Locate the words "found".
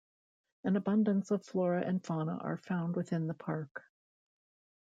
2.57-2.95